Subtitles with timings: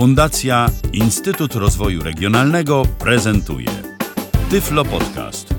[0.00, 3.68] Fundacja Instytut Rozwoju Regionalnego prezentuje
[4.50, 5.54] Tyflo Podcast.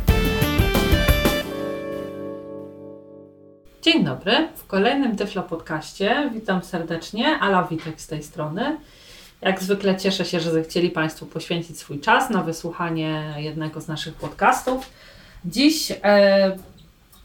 [3.82, 6.30] Dzień dobry, w kolejnym Tyflo Podcaście.
[6.34, 8.78] Witam serdecznie, Ala Witek z tej strony.
[9.42, 14.14] Jak zwykle cieszę się, że zechcieli Państwo poświęcić swój czas na wysłuchanie jednego z naszych
[14.14, 14.90] podcastów.
[15.46, 16.58] Dziś e,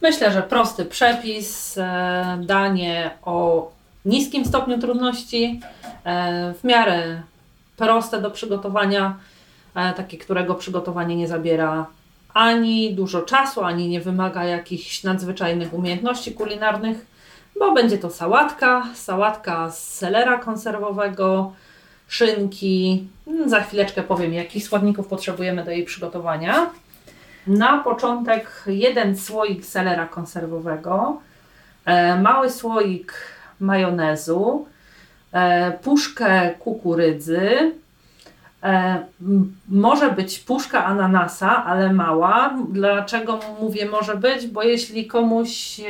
[0.02, 3.75] myślę, że prosty przepis, e, danie o
[4.06, 5.60] niskim stopniu trudności,
[6.04, 7.22] e, w miarę
[7.76, 9.16] proste do przygotowania,
[9.74, 11.86] e, takie, którego przygotowanie nie zabiera
[12.34, 17.06] ani dużo czasu, ani nie wymaga jakichś nadzwyczajnych umiejętności kulinarnych,
[17.58, 21.52] bo będzie to sałatka, sałatka z selera konserwowego,
[22.08, 23.08] szynki.
[23.46, 26.70] Za chwileczkę powiem, jakich składników potrzebujemy do jej przygotowania.
[27.46, 31.20] Na początek jeden słoik selera konserwowego,
[31.84, 33.14] e, mały słoik
[33.60, 34.66] majonezu,
[35.32, 37.72] e, puszkę kukurydzy,
[38.62, 38.98] e,
[39.68, 42.54] może być puszka ananasa, ale mała.
[42.68, 44.46] Dlaczego mówię może być?
[44.46, 45.84] Bo jeśli komuś e,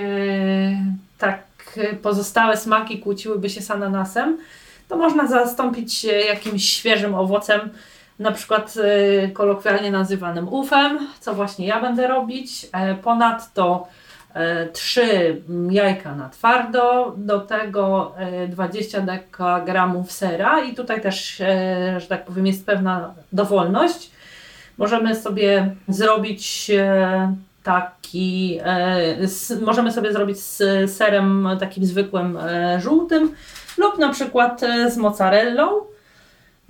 [1.19, 1.47] tak
[2.03, 4.39] pozostałe smaki kłóciłyby się z ananasem,
[4.89, 7.61] to można zastąpić jakimś świeżym owocem,
[8.19, 8.75] na przykład
[9.33, 12.69] kolokwialnie nazywanym ufem, co właśnie ja będę robić.
[13.03, 13.89] Ponadto
[14.37, 22.01] e, trzy jajka na twardo, do tego e, 20 dekagramów sera i tutaj też, e,
[22.01, 24.11] że tak powiem, jest pewna dowolność.
[24.79, 29.17] Możemy sobie zrobić e, taki, e,
[29.61, 33.35] możemy sobie zrobić z serem takim zwykłym e, żółtym
[33.79, 35.69] lub na przykład e, z mozzarellą.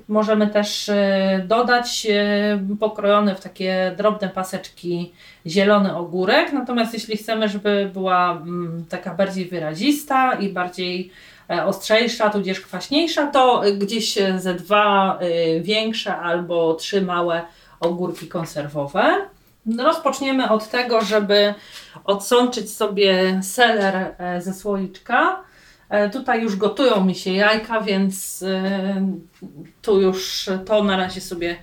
[0.09, 5.13] Możemy też e, dodać e, pokrojony w takie drobne paseczki
[5.47, 6.53] zielony ogórek.
[6.53, 11.11] Natomiast jeśli chcemy, żeby była mm, taka bardziej wyrazista i bardziej
[11.51, 15.19] e, ostrzejsza, tudzież kwaśniejsza, to gdzieś ze dwa
[15.61, 17.43] większe albo trzy małe
[17.81, 19.17] ogórki konserwowe.
[19.79, 21.55] Rozpoczniemy od tego, żeby
[22.05, 25.46] odsączyć sobie seler ze słoiczka.
[25.89, 29.07] E, Tutaj już gotują mi się jajka, więc e,
[29.83, 31.57] tu już to na razie sobie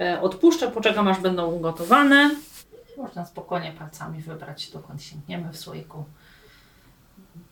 [0.00, 2.30] e, odpuszczę, poczekam aż będą ugotowane.
[2.96, 6.04] Można spokojnie palcami wybrać, dokąd sięgniemy w słoiku.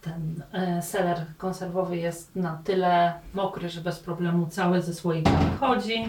[0.01, 0.43] Ten
[0.83, 6.09] seler konserwowy jest na tyle mokry, że bez problemu cały ze słoika wychodzi.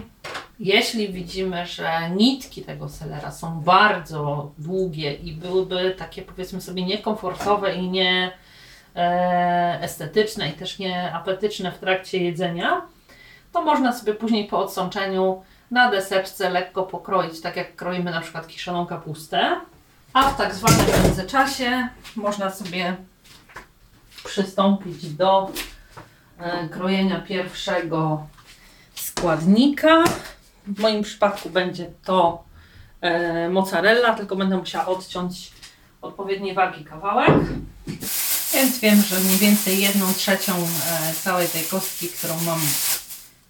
[0.58, 7.74] Jeśli widzimy, że nitki tego selera są bardzo długie i byłyby takie powiedzmy sobie niekomfortowe
[7.74, 8.32] i nie
[9.80, 12.82] estetyczne i też nie apetyczne w trakcie jedzenia,
[13.52, 18.48] to można sobie później po odsączeniu na deseczce lekko pokroić, tak jak kroimy na przykład
[18.48, 19.60] kiszoną kapustę.
[20.12, 22.96] A w tak zwanym międzyczasie można sobie
[24.24, 25.50] przystąpić do
[26.38, 28.26] e, krojenia pierwszego
[28.94, 30.04] składnika.
[30.66, 32.44] W moim przypadku będzie to
[33.00, 35.52] e, mozzarella, tylko będę musiała odciąć
[36.02, 37.34] odpowiedniej wagi kawałek.
[38.56, 42.58] Więc wiem, że mniej więcej jedną trzecią e, całej tej kostki, którą mam,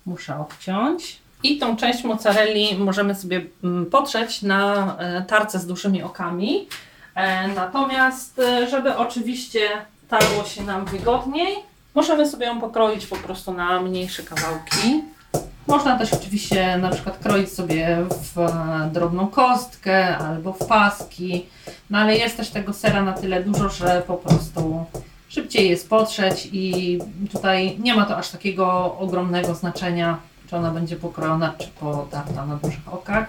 [0.06, 1.16] muszę obciąć.
[1.42, 6.68] I tą część mozzarelli możemy sobie mm, potrzeć na e, tarce z dużymi okami.
[7.14, 8.40] E, Natomiast,
[8.70, 9.68] żeby oczywiście
[10.08, 11.56] tarło się nam wygodniej,
[11.94, 15.02] możemy sobie ją pokroić po prostu na mniejsze kawałki.
[15.66, 21.46] Można też oczywiście na przykład kroić sobie w e, drobną kostkę albo w paski,
[21.90, 24.84] no ale jest też tego sera na tyle dużo, że po prostu
[25.28, 26.98] szybciej jest potrzeć i
[27.32, 30.18] tutaj nie ma to aż takiego ogromnego znaczenia,
[30.50, 33.28] czy ona będzie pokrojona, czy potarta na dużych okach.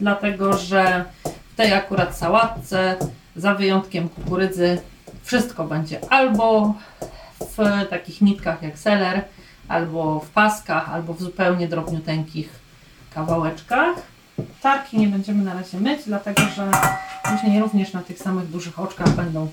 [0.00, 1.04] Dlatego, że
[1.52, 2.96] w tej akurat sałatce,
[3.36, 4.80] za wyjątkiem kukurydzy,
[5.22, 6.74] wszystko będzie albo
[7.40, 9.24] w takich nitkach jak seler,
[9.72, 12.60] albo w paskach, albo w zupełnie drobniuteńkich
[13.14, 13.96] kawałeczkach.
[14.60, 16.70] Tarki nie będziemy na razie myć, dlatego że
[17.24, 19.48] później również na tych samych dużych oczkach będą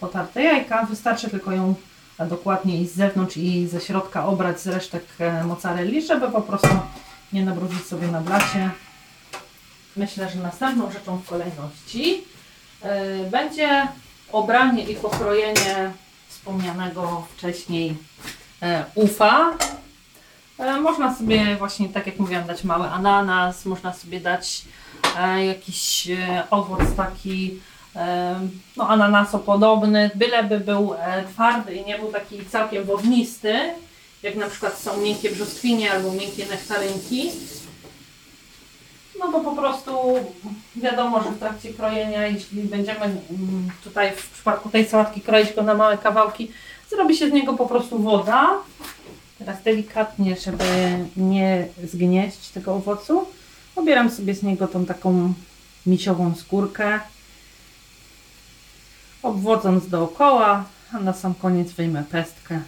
[0.00, 0.86] potarte jajka.
[0.86, 1.74] Wystarczy tylko ją
[2.18, 6.78] dokładnie i z zewnątrz i ze środka obrać z resztek e, mozzarelli, żeby po prostu
[7.32, 8.70] nie nabrudzić sobie na blacie.
[9.96, 12.24] Myślę, że następną rzeczą w kolejności
[12.82, 13.88] e, będzie
[14.32, 15.92] obranie i pokrojenie
[16.28, 17.96] wspomnianego wcześniej
[18.94, 19.50] ufa.
[20.58, 24.62] E, Można sobie właśnie, tak jak mówiłam, dać mały ananas, można sobie dać
[25.18, 27.60] e, jakiś e, owoc taki
[27.96, 28.40] e,
[28.76, 33.54] no, ananasopodobny, byleby był e, twardy i nie był taki całkiem wodnisty,
[34.22, 37.30] jak na przykład są miękkie brzostwinie albo miękkie nektarynki.
[39.18, 39.92] No bo po prostu
[40.76, 45.62] wiadomo, że w trakcie krojenia, jeśli będziemy mm, tutaj w przypadku tej sałatki kroić go
[45.62, 46.50] na małe kawałki,
[46.90, 48.50] zrobi się z niego po prostu woda.
[49.38, 50.64] Teraz delikatnie, żeby
[51.16, 53.26] nie zgnieść tego owocu,
[53.76, 55.34] obieram sobie z niego tą taką
[55.86, 57.00] misiową skórkę,
[59.22, 62.60] obwodząc dookoła, a na sam koniec wyjmę pestkę.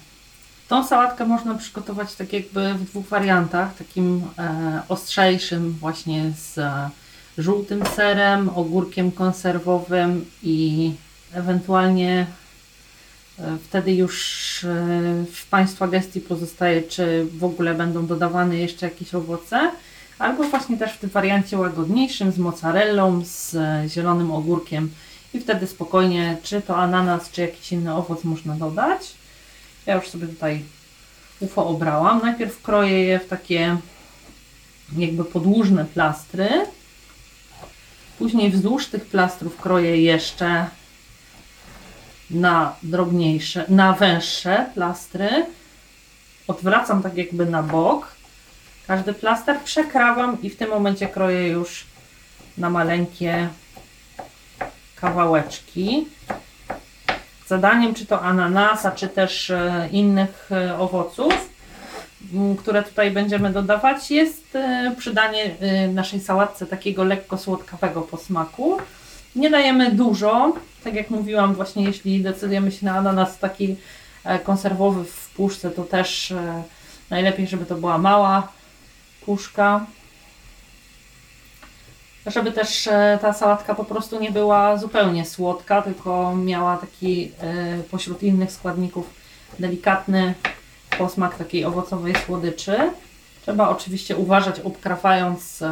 [0.69, 6.91] Tą sałatkę można przygotować tak jakby w dwóch wariantach, takim e, ostrzejszym właśnie z e,
[7.39, 10.93] żółtym serem, ogórkiem konserwowym i
[11.33, 12.27] ewentualnie
[13.65, 14.69] wtedy już e,
[15.33, 19.71] w Państwa gestii pozostaje, czy w ogóle będą dodawane jeszcze jakieś owoce,
[20.19, 24.91] albo właśnie też w tym wariancie łagodniejszym z mozzarellą, z e, zielonym ogórkiem
[25.35, 29.13] i wtedy spokojnie, czy to ananas, czy jakiś inny owoc można dodać.
[29.87, 30.63] Ja już sobie tutaj
[31.41, 32.21] UFO obrałam.
[32.23, 33.77] Najpierw kroję je w takie
[34.97, 36.49] jakby podłużne plastry.
[38.19, 40.67] Później wzdłuż tych plastrów kroję jeszcze
[42.31, 45.47] na drobniejsze, na węższe plastry.
[46.49, 48.17] Odwracam tak jakby na bok.
[48.87, 51.87] Każdy plaster przekrawam i w tym momencie kroję już
[52.59, 53.49] na maleńkie
[54.97, 56.07] kawałeczki.
[57.47, 61.51] Zadaniem czy to ananasa, czy też e, innych e, owoców,
[62.59, 65.57] które tutaj będziemy dodawać, jest e, przydanie
[65.95, 68.79] naszej sałatce takiego lekko słodkawego posmaku.
[69.37, 70.53] Nie dajemy dużo,
[70.85, 73.77] tak jak mówiłam, właśnie jeśli decydujemy się na ananas taki
[74.25, 76.63] e, konserwowy w puszce, to też e,
[77.11, 78.49] najlepiej, żeby to była mała
[79.25, 79.87] puszka
[82.27, 87.33] żeby też e, ta sałatka po prostu nie była zupełnie słodka, tylko miała taki
[87.91, 89.11] pośród innych składników
[89.59, 90.35] delikatny
[90.99, 92.77] posmak takiej owocowej słodyczy.
[93.43, 95.63] Trzeba oczywiście uważać, obkrawając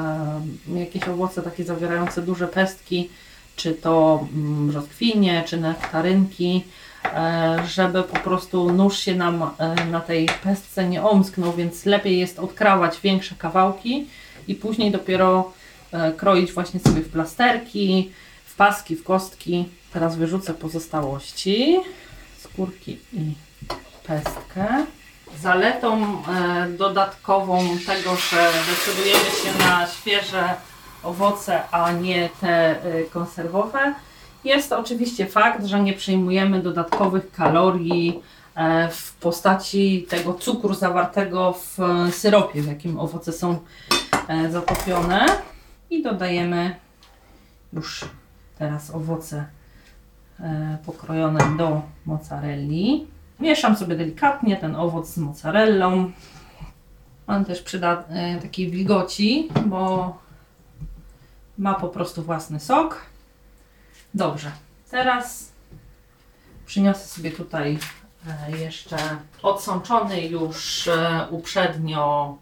[0.75, 3.11] jakieś owoce takie zawierające duże pestki,
[3.57, 6.65] czy to mm, brzoskwinie, czy nektarynki,
[7.05, 12.19] e, żeby po prostu nóż się nam e, na tej pestce nie omsknął, więc lepiej
[12.19, 14.07] jest odkrawać większe kawałki
[14.49, 15.53] i później dopiero
[15.93, 18.13] e, kroić właśnie sobie w plasterki,
[18.45, 19.69] w paski, w kostki.
[19.93, 21.77] Teraz wyrzucę pozostałości,
[22.39, 23.35] skórki i
[24.07, 24.87] pestkę.
[25.41, 26.23] Zaletą
[26.79, 30.55] dodatkową tego, że decydujemy się na świeże
[31.05, 33.95] owoce, a nie te e, konserwowe,
[34.45, 38.23] jest oczywiście fakt, że nie przyjmujemy dodatkowych kalorii
[38.55, 43.59] e, w postaci tego cukru zawartego w e, syropie, w jakim owoce są
[44.29, 45.27] e, zatopione.
[45.91, 46.77] I dodajemy
[47.73, 48.05] już
[48.59, 49.45] teraz owoce
[50.87, 53.07] pokrojone do mozzarelli.
[53.41, 56.11] Mieszam sobie delikatnie ten owoc z mozzarellą.
[57.27, 58.05] On też przyda
[58.43, 60.19] takiej wilgoci, bo
[61.59, 63.03] ma po prostu własny sok.
[64.15, 64.53] Dobrze,
[64.91, 65.53] teraz
[66.67, 67.79] przyniosę sobie tutaj
[68.51, 68.97] e, jeszcze
[69.43, 72.37] odsączony już e, uprzednio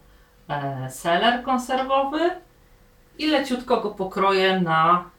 [0.49, 2.31] e, seler konserwowy
[3.17, 5.09] i leciutko go pokroję na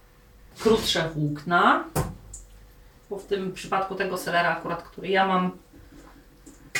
[0.58, 1.84] krótsze włókna.
[3.10, 5.50] Bo w tym przypadku tego selera akurat, który ja mam,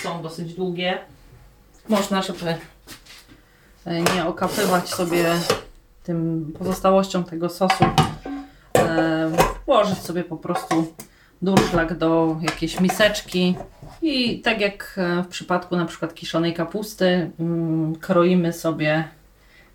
[0.02, 0.98] są dosyć długie.
[1.88, 2.58] Można, żeby
[4.14, 5.34] nie okapywać sobie
[6.04, 7.84] tym pozostałością tego sosu,
[8.78, 9.30] e,
[9.66, 10.94] włożyć sobie po prostu
[11.42, 13.56] durszlak do jakiejś miseczki
[14.02, 19.04] i tak jak e, w przypadku na przykład kiszonej kapusty, mm, kroimy sobie,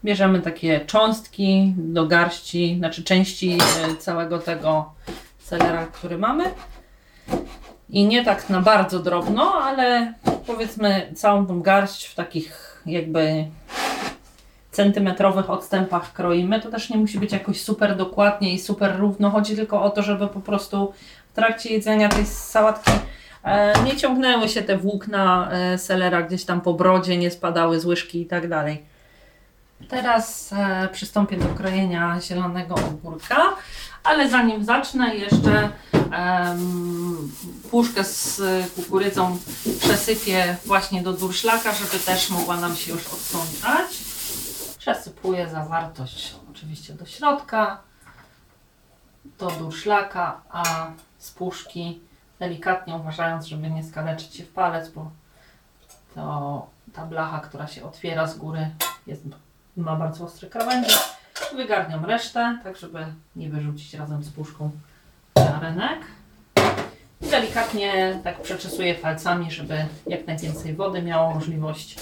[0.05, 4.93] bierzemy takie cząstki do garści, znaczy części e, całego tego
[5.37, 6.43] selera, który mamy.
[7.89, 10.13] I nie tak na bardzo drobno, ale
[10.47, 13.45] powiedzmy całą tą garść w takich jakby
[14.79, 16.61] centymetrowych odstępach kroimy.
[16.61, 19.29] To też nie musi być jakoś super dokładnie i super równo.
[19.29, 20.93] Chodzi tylko o to, żeby po prostu
[21.31, 22.91] w trakcie jedzenia tej sałatki
[23.43, 27.85] e, nie ciągnęły się te włókna e, selera gdzieś tam po brodzie, nie spadały z
[27.85, 28.83] łyżki i tak dalej.
[29.89, 33.41] Teraz e, przystąpię do krojenia zielonego ogórka,
[34.03, 35.69] ale zanim zacznę jeszcze
[37.71, 38.41] puszkę z
[38.75, 39.37] kukurydzą
[39.79, 44.08] przesypię właśnie do durszlaka, żeby też mogła nam się już odsączać.
[44.79, 47.81] Przesypuję zawartość oczywiście do środka,
[49.39, 51.99] do durszlaka, a z puszki
[52.39, 55.11] delikatnie uważając, żeby nie skaleczyć się w palec, bo
[56.15, 58.69] to ta blacha, która się otwiera z góry
[59.07, 59.23] jest,
[59.77, 60.95] ma bardzo ostre krawędzie.
[61.55, 63.05] Wygarniam resztę, tak żeby
[63.35, 64.71] nie wyrzucić razem z puszką
[65.39, 65.99] ziarenek.
[67.21, 71.95] I delikatnie tak przeczesuję palcami, żeby jak najwięcej wody miało możliwość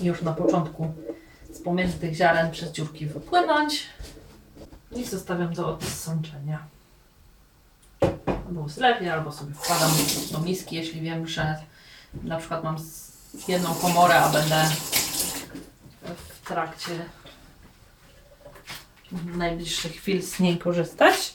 [0.00, 0.92] już na początku
[1.52, 3.86] z pomiędzy tych ziaren przez dziurki wypłynąć
[4.96, 6.66] i zostawiam do odsączenia.
[8.48, 9.90] Albo w zlewie, albo sobie wkładam
[10.32, 11.58] do miski, jeśli wiem, że
[12.24, 12.76] na przykład mam
[13.48, 14.64] jedną komorę, a będę
[16.16, 17.04] w trakcie
[19.36, 21.34] najbliższych chwil z niej korzystać.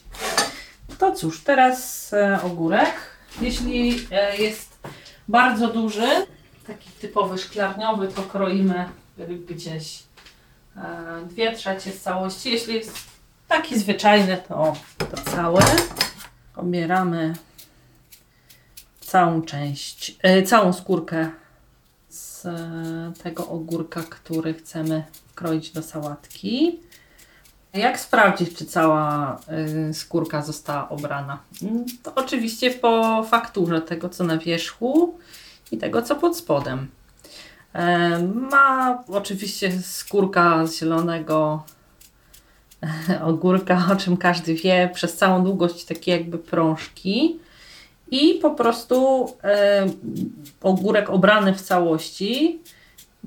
[0.99, 2.93] To cóż, teraz e, ogórek.
[3.41, 4.79] Jeśli e, jest
[5.27, 6.07] bardzo duży,
[6.67, 8.89] taki typowy szklarniowy, to kroimy
[9.49, 10.03] gdzieś
[10.77, 10.81] e,
[11.29, 12.51] dwie trzecie z całości.
[12.51, 12.97] Jeśli jest
[13.47, 15.61] taki zwyczajny, to, to całe.
[16.55, 17.33] Obieramy
[18.99, 21.29] całą część, e, całą skórkę
[22.09, 26.79] z e, tego ogórka, który chcemy wkroić do sałatki.
[27.73, 29.39] Jak sprawdzić, czy cała
[29.93, 31.39] skórka została obrana?
[31.61, 35.17] Mm, To oczywiście po fakturze tego, co na wierzchu
[35.73, 36.87] i tego, co pod spodem.
[37.73, 41.63] E, Ma oczywiście skórka zielonego
[43.23, 47.39] ogórka, o czym każdy wie, przez całą długość takie jakby prążki.
[48.11, 49.85] I po prostu e,
[50.61, 52.59] ogórek obrany w całości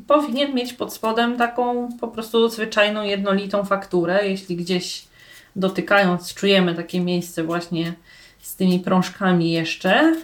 [0.06, 4.28] powinien mieć pod spodem taką po prostu zwyczajną, jednolitą fakturę.
[4.28, 5.06] Jeśli gdzieś
[5.56, 7.92] dotykając czujemy takie miejsce właśnie
[8.40, 10.16] z tymi prążkami jeszcze,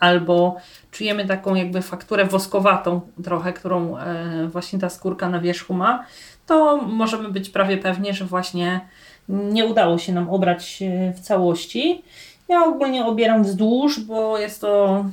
[0.00, 0.56] albo
[0.90, 6.04] czujemy taką jakby fakturę woskowatą trochę, którą e, właśnie ta skórka na wierzchu ma,
[6.46, 8.80] to możemy być prawie pewni, że właśnie
[9.28, 12.02] nie udało się nam obrać e, w całości.
[12.48, 15.04] Ja ogólnie obieram wzdłuż, bo jest to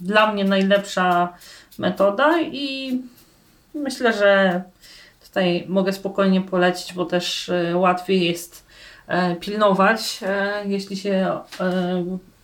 [0.00, 1.32] dla mnie najlepsza
[1.78, 2.98] metoda i
[3.74, 4.62] myślę, że
[5.24, 8.72] tutaj mogę spokojnie polecić, bo też e, łatwiej jest
[9.40, 10.20] pilnować,
[10.64, 11.38] jeśli się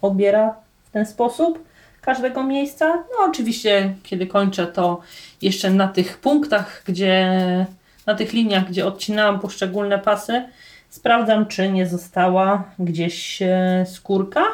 [0.03, 1.68] obiera w ten sposób
[2.01, 2.87] każdego miejsca.
[2.97, 5.01] No oczywiście, kiedy kończę, to
[5.43, 7.67] jeszcze na tych punktach, gdzie
[8.07, 10.43] na tych liniach, gdzie odcinałam poszczególne pasy,
[10.91, 14.45] sprawdzam, czy nie została gdzieś e, skórka.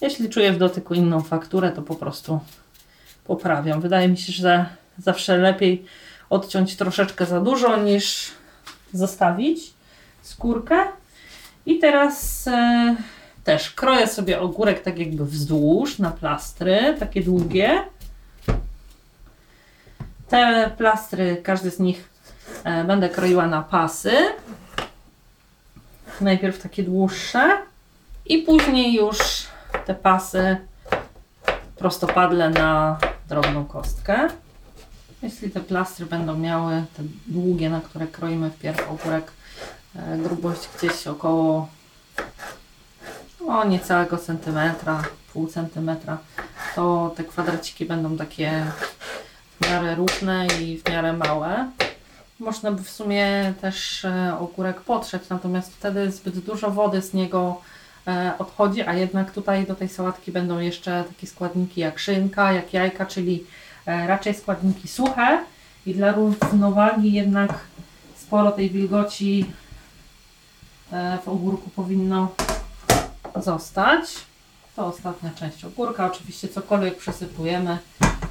[0.00, 2.40] Jeśli czuję w dotyku inną fakturę, to po prostu
[3.24, 3.80] poprawiam.
[3.80, 4.66] Wydaje mi się, że
[4.98, 5.84] zawsze lepiej
[6.30, 8.30] odciąć troszeczkę za dużo niż
[8.92, 9.74] zostawić
[10.22, 10.76] skórkę.
[11.66, 12.96] I teraz e,
[13.44, 17.82] też kroję sobie ogórek tak jakby wzdłuż na plastry, takie długie.
[20.28, 22.08] Te plastry, każdy z nich
[22.64, 24.12] e, będę kroiła na pasy.
[26.20, 27.58] Najpierw takie dłuższe
[28.26, 29.18] i później już
[29.86, 30.56] te pasy
[31.76, 32.98] prostopadle na
[33.28, 34.28] drobną kostkę.
[35.22, 39.32] Jeśli te plastry będą miały te długie, na które kroimy wpierw ogórek,
[39.96, 41.68] e, grubość gdzieś około
[43.48, 46.18] o niecałego centymetra, pół centymetra,
[46.74, 48.66] to te kwadraciki będą takie
[49.60, 51.70] w miarę równe i w miarę małe.
[52.40, 57.60] Można by w sumie też e, ogórek potrzeć, natomiast wtedy zbyt dużo wody z niego
[58.06, 62.72] e, odchodzi, a jednak tutaj do tej sałatki będą jeszcze takie składniki jak szynka, jak
[62.72, 63.44] jajka, czyli
[63.86, 65.38] e, raczej składniki suche
[65.86, 67.50] i dla równowagi jednak
[68.16, 69.46] sporo tej wilgoci
[71.24, 72.28] w ogórku powinno
[73.36, 74.06] zostać.
[74.76, 76.06] To ostatnia część ogórka.
[76.06, 77.78] Oczywiście cokolwiek przesypujemy,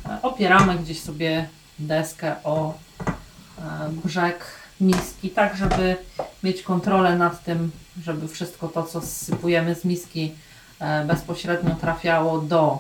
[0.06, 4.46] e, opieramy gdzieś sobie deskę o e, brzeg
[4.82, 5.96] miski, tak żeby
[6.44, 7.72] mieć kontrolę nad tym,
[8.04, 10.36] żeby wszystko to, co zsypujemy z miski
[10.80, 12.80] e, bezpośrednio trafiało do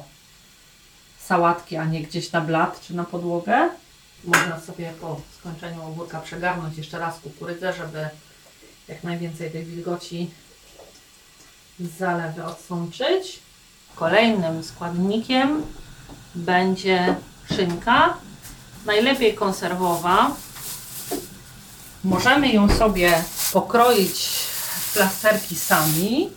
[1.19, 3.69] sałatki, a nie gdzieś na blat czy na podłogę.
[4.23, 8.09] Można sobie po skończeniu ogórka przegarnąć jeszcze raz kukurydzę, żeby
[8.87, 10.31] jak najwięcej tej wilgoci
[11.79, 13.39] zalewy odsączyć.
[13.95, 15.61] Kolejnym składnikiem
[16.35, 17.15] będzie
[17.55, 18.13] szynka.
[18.85, 20.31] Najlepiej konserwowa.
[22.03, 24.29] Możemy ją sobie pokroić
[24.79, 26.29] w plasterki sami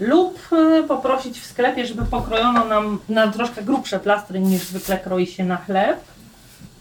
[0.00, 5.26] lub e, poprosić w sklepie, żeby pokrojono nam na troszkę grubsze plastry niż zwykle kroi
[5.26, 6.00] się na chleb.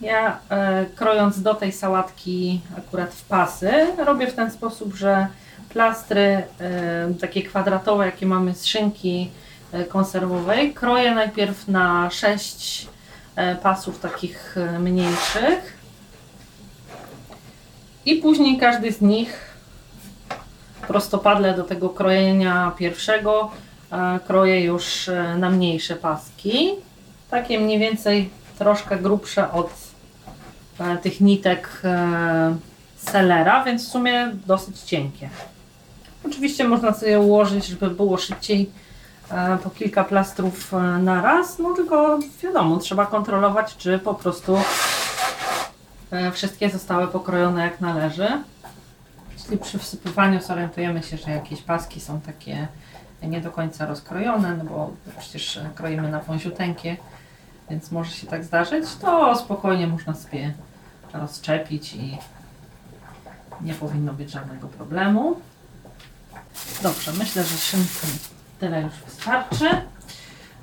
[0.01, 5.27] Ja e, krojąc do tej sałatki akurat w pasy, robię w ten sposób, że
[5.73, 9.31] plastry e, takie kwadratowe, jakie mamy z szynki
[9.71, 12.87] e, konserwowej, kroję najpierw na 6
[13.35, 15.77] e, pasów takich mniejszych
[18.05, 19.53] i później każdy z nich
[20.87, 23.51] prostopadle do tego krojenia pierwszego
[24.27, 26.69] kroję już na mniejsze paski.
[27.31, 29.69] Takie mniej więcej troszkę grubsze od
[31.01, 31.81] tych nitek
[32.97, 35.29] selera, więc w sumie dosyć cienkie.
[36.25, 38.69] Oczywiście można sobie ułożyć, żeby było szybciej
[39.31, 44.57] e, po kilka plastrów e, na raz, no tylko wiadomo, trzeba kontrolować, czy po prostu
[46.11, 48.27] e, wszystkie zostały pokrojone jak należy.
[49.37, 52.67] Jeśli przy wsypywaniu zorientujemy się, że jakieś paski są takie
[53.23, 56.97] nie do końca rozkrojone, no bo przecież kroimy na wąziuteńkie
[57.69, 60.53] więc może się tak zdarzyć, to spokojnie można sobie
[61.13, 62.17] rozczepić i
[63.61, 65.35] nie powinno być żadnego problemu.
[66.83, 68.07] Dobrze, myślę, że szynki
[68.59, 69.69] tyle już wystarczy.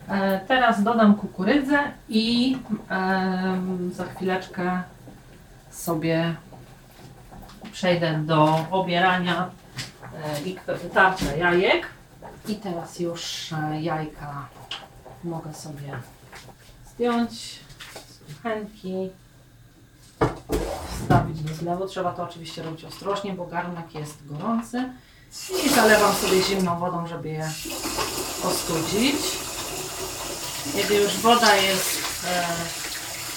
[0.08, 1.78] E, teraz dodam kukurydzę
[2.08, 2.56] i
[3.92, 4.82] za chwileczkę
[5.70, 6.34] sobie
[7.72, 9.50] przejdę do obierania
[10.24, 10.58] e, i
[10.94, 11.86] tarcia jajek.
[12.48, 14.48] I teraz już e, jajka
[15.24, 15.98] mogę sobie
[16.94, 17.60] zdjąć
[18.08, 19.10] z kuchenki,
[21.02, 21.86] wstawić do zlewu.
[21.86, 24.92] Trzeba to oczywiście robić ostrożnie, bo garnek jest gorący.
[25.64, 27.52] I zalewam sobie zimną wodą, żeby je
[28.44, 29.16] ostudzić.
[30.76, 32.46] Kiedy już woda jest e,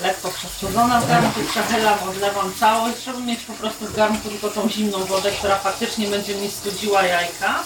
[0.04, 4.70] lekko przestudzona w garnku, przechylam, odlewam całość, żeby mieć po prostu w garnku tylko tą
[4.70, 7.64] zimną wodę, która faktycznie będzie mi studziła jajka,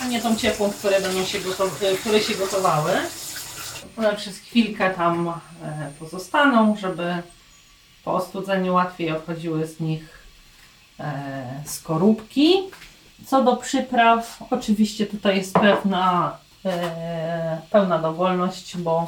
[0.00, 2.92] a nie tą ciepłą, które będą się, gotow- które się gotowały.
[3.98, 7.22] One przez chwilkę tam e, pozostaną, żeby
[8.04, 10.02] po ostudzeniu łatwiej odchodziły z nich
[11.00, 12.62] e, skorupki.
[13.26, 19.06] Co do przypraw, oczywiście tutaj jest pewna, e, pełna dowolność, bo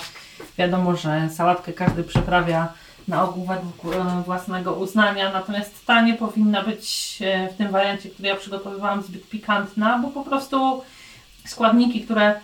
[0.58, 2.72] wiadomo, że sałatkę każdy przyprawia
[3.08, 8.10] na ogół według e, własnego uznania, natomiast ta nie powinna być e, w tym wariancie,
[8.10, 10.82] który ja przygotowywałam zbyt pikantna, bo po prostu
[11.46, 12.40] składniki, które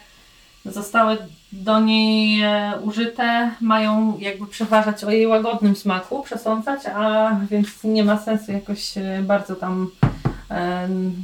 [0.64, 1.16] zostały
[1.52, 8.04] do niej e, użyte, mają jakby przeważać o jej łagodnym smaku, przesądzać, a więc nie
[8.04, 9.90] ma sensu jakoś bardzo tam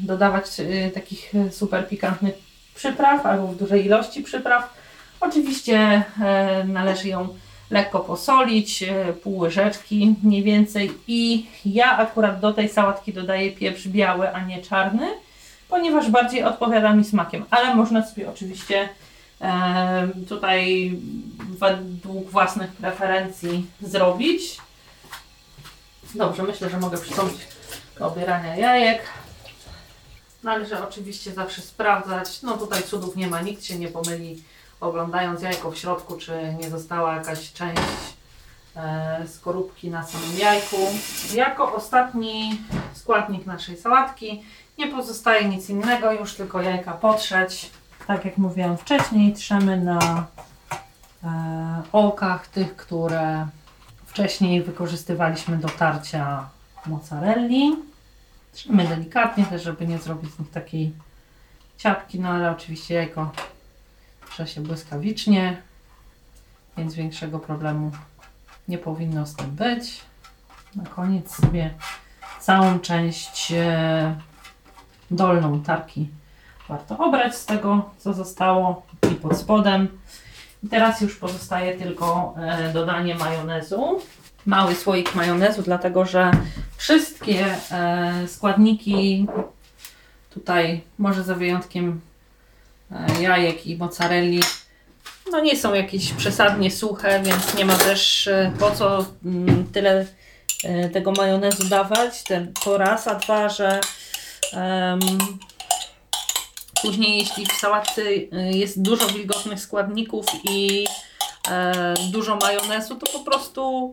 [0.02, 2.34] dodawać e, takich super pikantnych
[2.74, 4.74] przypraw albo w dużej ilości przypraw.
[5.20, 6.02] Oczywiście
[6.64, 7.28] należy ją
[7.70, 13.88] lekko posolić, e, pół łyżeczki mniej więcej i ja akurat do tej sałatki dodaję pieprz
[13.88, 15.06] biały, a nie czarny,
[15.68, 18.88] ponieważ bardziej odpowiada mi smakiem, ale można sobie oczywiście
[20.28, 20.92] tutaj
[21.58, 24.58] według własnych preferencji zrobić.
[26.14, 27.53] Dobrze, myślę, że mogę przystąpić
[27.98, 29.02] do obierania jajek.
[30.42, 32.42] Należy oczywiście zawsze sprawdzać.
[32.42, 34.42] No tutaj cudów nie ma, nikt się nie pomyli
[34.80, 37.82] oglądając jajko w środku, czy nie została jakaś część
[38.76, 40.76] e, skorupki na samym jajku.
[41.34, 42.60] Jako ostatni
[42.94, 44.44] składnik naszej sałatki
[44.78, 47.70] nie pozostaje nic innego, już tylko jajka potrzeć.
[48.06, 50.26] Tak jak mówiłam wcześniej, trzemy na
[51.24, 51.82] e,
[52.52, 53.46] tych, które
[54.06, 56.48] wcześniej wykorzystywaliśmy do tarcia
[56.86, 57.76] mozzarelli.
[58.52, 60.92] Trzymamy delikatnie też, żeby nie zrobić z nich takiej
[61.76, 63.32] ciapki, no ale oczywiście jajko
[64.30, 65.62] trze się błyskawicznie,
[66.76, 67.90] więc większego problemu
[68.68, 70.00] nie powinno z tym być.
[70.76, 71.74] Na koniec sobie
[72.40, 74.14] całą część e,
[75.10, 76.08] dolną tarki
[76.68, 79.88] warto obrać z tego, co zostało i pod spodem.
[80.62, 84.00] I teraz już pozostaje tylko e, dodanie majonezu.
[84.46, 86.30] Mały słoik majonezu, dlatego że
[86.84, 89.26] wszystkie e, składniki
[90.30, 92.00] tutaj, może za wyjątkiem
[92.90, 94.42] e, jajek i mozzarelli,
[95.30, 100.06] no nie są jakieś przesadnie suche, więc nie ma też e, po co mm, tyle
[100.92, 102.22] tego majonezu dawać.
[102.22, 103.80] Ten, to raz, a dwa, że
[104.52, 105.00] em,
[106.82, 110.86] później jeśli w sałatce y, jest dużo wilgotnych składników i
[111.50, 113.92] e, dużo majonezu, to po prostu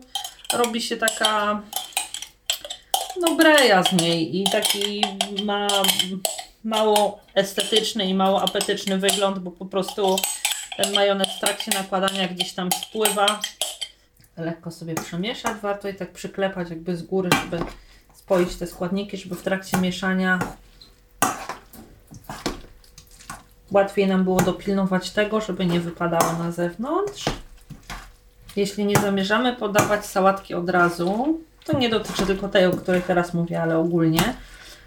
[0.52, 1.62] robi się taka
[3.20, 5.04] no breja z niej i taki
[5.44, 5.68] ma
[6.64, 10.16] mało estetyczny i mało apetyczny wygląd, bo po prostu
[10.76, 13.40] ten majonez w trakcie nakładania gdzieś tam spływa.
[14.36, 17.64] Lekko sobie przemieszać, warto i tak przyklepać jakby z góry, żeby
[18.14, 20.38] spoić te składniki, żeby w trakcie mieszania
[23.70, 27.24] łatwiej nam było dopilnować tego, żeby nie wypadało na zewnątrz.
[28.56, 33.34] Jeśli nie zamierzamy podawać sałatki od razu, to nie dotyczy tylko tej, o której teraz
[33.34, 34.34] mówię, ale ogólnie,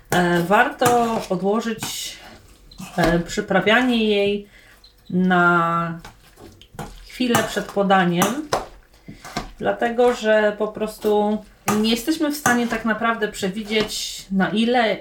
[0.09, 2.17] e, warto odłożyć
[2.97, 4.47] e, przyprawianie jej
[5.09, 5.99] na
[7.07, 8.49] chwilę przed podaniem,
[9.57, 11.37] dlatego że po prostu
[11.81, 14.97] nie jesteśmy w stanie tak naprawdę przewidzieć, na ile e,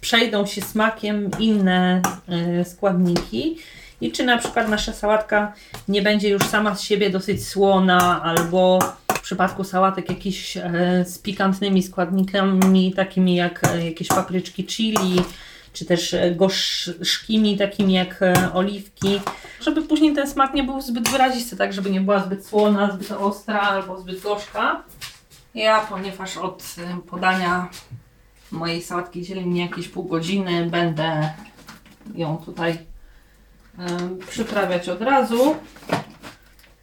[0.00, 2.02] przejdą się smakiem inne
[2.64, 3.58] składniki
[4.00, 5.52] i czy na przykład nasza sałatka
[5.88, 8.78] nie będzie już sama z siebie dosyć słona, albo
[9.24, 15.22] przypadku sałatek jakiś e, z pikantnymi składnikami, takimi jak e, jakieś papryczki chili,
[15.72, 18.20] czy też e, gorzkimi, takimi jak
[18.54, 19.20] oliwki,
[19.60, 23.10] żeby później ten smak nie był zbyt wyrazisty, tak żeby nie była zbyt słona, zbyt
[23.10, 24.82] ostra albo zbyt gorzka.
[25.54, 26.64] Ja, ponieważ od
[27.10, 27.68] podania
[28.50, 31.32] mojej sałatki dzieli mnie jakieś pół godziny, będę
[32.14, 32.78] ją tutaj
[34.28, 35.56] przyprawiać od razu.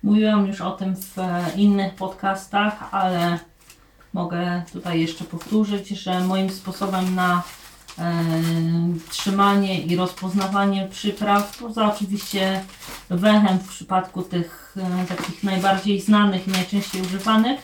[0.04, 1.16] Mówiłam już o tym w
[1.56, 3.40] innych podcastach, ale
[4.14, 7.44] mogę tutaj jeszcze powtórzyć, że moim sposobem na
[8.00, 8.24] e,
[9.10, 12.64] trzymanie i rozpoznawanie przypraw, poza oczywiście
[13.10, 17.60] wechem w przypadku tych e, takich najbardziej znanych i najczęściej używanych,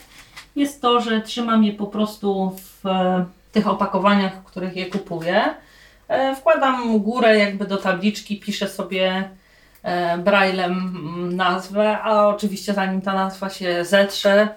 [0.55, 5.55] jest to, że trzymam je po prostu w e, tych opakowaniach, w których je kupuję.
[6.07, 9.29] E, wkładam górę jakby do tabliczki, piszę sobie
[10.17, 14.47] braillem mm, nazwę, a oczywiście zanim ta nazwa się zetrze,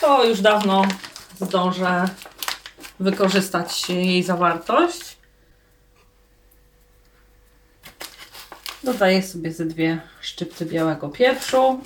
[0.00, 0.84] to już dawno
[1.40, 2.08] zdążę
[3.00, 5.18] wykorzystać jej zawartość.
[8.84, 11.80] Dodaję sobie ze dwie szczypty białego pieprzu.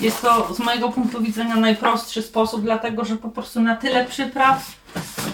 [0.00, 4.72] Jest to z mojego punktu widzenia najprostszy sposób, dlatego że po prostu na tyle przypraw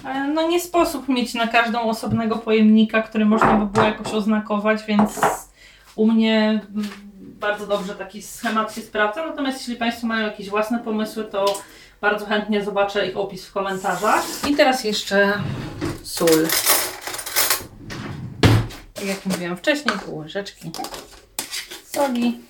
[0.05, 4.83] e, no nie sposób mieć na każdą osobnego pojemnika, który można by było jakoś oznakować,
[4.89, 5.21] więc
[5.97, 6.61] u mnie
[7.19, 9.27] bardzo dobrze taki schemat się sprawdza.
[9.27, 11.63] Natomiast jeśli Państwo mają jakieś własne pomysły, to
[12.01, 14.25] bardzo chętnie zobaczę ich opis w komentarzach.
[14.49, 15.43] I teraz jeszcze
[16.03, 16.49] sól.
[18.95, 20.71] Tak jak mówiłam wcześniej, pół łyżeczki
[21.93, 22.41] soli.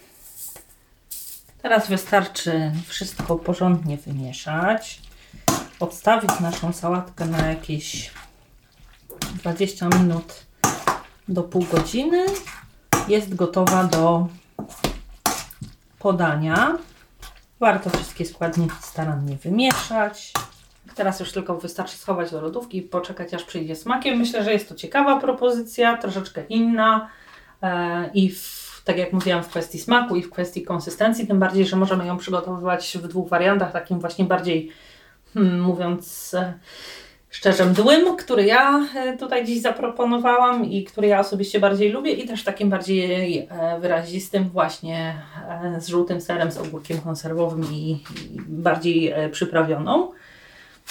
[1.62, 5.00] Teraz wystarczy wszystko porządnie wymieszać.
[5.80, 8.10] Odstawić naszą sałatkę na jakieś
[9.34, 10.46] 20 minut
[11.28, 12.26] do pół godziny.
[13.08, 14.26] Jest gotowa do
[15.98, 16.78] podania.
[17.60, 20.32] Warto wszystkie składniki starannie wymieszać.
[20.94, 24.18] Teraz już tylko wystarczy schować do lodówki i poczekać aż przyjdzie smakiem.
[24.18, 27.08] Myślę, że jest to ciekawa propozycja, troszeczkę inna
[27.62, 31.66] e, i w, tak jak mówiłam w kwestii smaku i w kwestii konsystencji, tym bardziej,
[31.66, 34.70] że możemy ją przygotowywać w dwóch wariantach, takim właśnie bardziej
[35.34, 36.54] hmm, mówiąc e,
[37.34, 42.28] szczerze mdłym, który ja e, tutaj dziś zaproponowałam i który ja osobiście bardziej lubię i
[42.28, 45.14] też takim bardziej e, wyrazistym właśnie
[45.48, 47.98] e, z żółtym serem, z ogórkiem konserwowym i,
[48.46, 50.10] bardziej przyprawioną.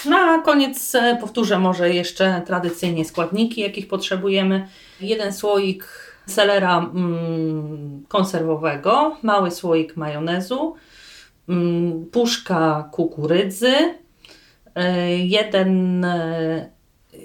[0.05, 4.67] Na koniec powtórzę może jeszcze tradycyjnie składniki, jakich potrzebujemy.
[5.01, 5.87] Jeden słoik
[6.27, 10.75] selera mm, konserwowego, mały słoik majonezu,
[11.49, 14.02] mm, puszka kukurydzy,
[15.17, 16.69] jeden e,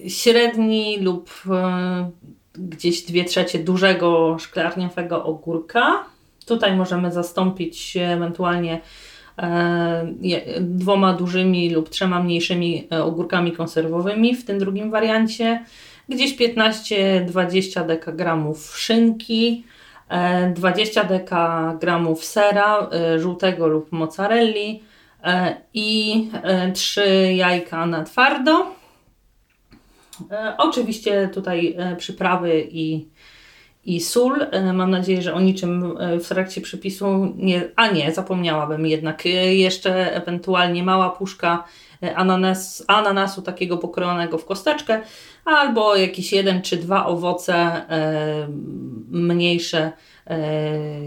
[0.09, 2.11] średni lub e,
[2.55, 6.05] gdzieś dwie trzecie dużego szklarniowego ogórka.
[6.47, 8.81] Tutaj możemy zastąpić ewentualnie
[9.39, 10.07] e,
[10.61, 15.65] dwoma dużymi lub trzema mniejszymi e, ogórkami konserwowymi w tym drugim wariancie.
[16.09, 19.65] Gdzieś 15-20 dekagramów szynki,
[20.09, 24.98] e, 20 dekagramów sera e, żółtego lub mozzarelli e,
[25.74, 28.66] i e, 3 jajka na twardo.
[30.31, 33.09] E, Oczywiście tutaj e, przyprawy i,
[33.85, 34.42] i sól.
[34.50, 37.68] E, Mam nadzieję, że o niczym e, w trakcie przepisu nie.
[37.76, 39.26] A nie, zapomniałabym jednak.
[39.26, 41.64] E, Jeszcze ewentualnie mała puszka
[42.02, 45.00] e, ananas, ananasu takiego pokrojonego w kosteczkę,
[45.44, 48.48] albo jakieś jeden czy dwa owoce e,
[49.11, 49.92] mniejsze, e,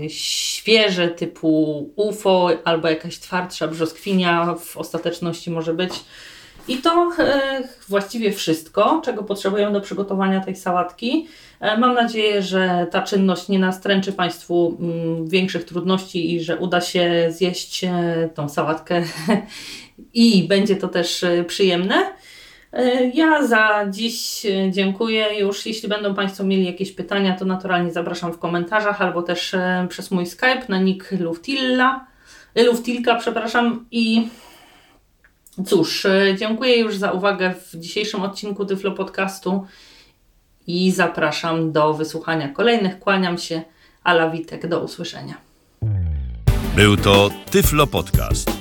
[0.08, 5.94] świeże typu UFO, albo jakaś twardsza brzoskwinia w ostateczności może być.
[6.68, 11.28] I to e, właściwie wszystko, czego potrzebujemy do przygotowania tej sałatki.
[11.60, 16.82] E, mam nadzieję, że ta czynność nie nastręczy Państwu mm, większych trudności i że uda
[16.82, 19.04] się zjeść e, tą sałatkę
[20.14, 22.21] i będzie to też e, przyjemne.
[22.74, 25.66] E, Ja za dziś e, dziękuję już.
[25.66, 30.12] Jeśli będą Państwo mieli jakieś pytania, to naturalnie zapraszam w komentarzach albo też e, przez
[30.12, 32.08] mój Skype na nick Luftilla,
[32.56, 33.86] Luftilka, przepraszam.
[33.92, 34.28] I
[35.66, 36.08] cóż,
[36.38, 39.66] dziękuję już za uwagę w dzisiejszym odcinku Tyflo Podcastu
[40.68, 43.00] i zapraszam do wysłuchania kolejnych.
[43.00, 43.62] Kłaniam się.
[44.04, 45.34] Ala Witek, do usłyszenia.
[46.76, 48.61] Był to Tyflo Podcast.